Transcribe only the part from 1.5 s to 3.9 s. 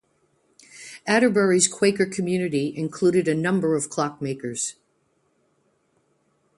Quaker community included a number of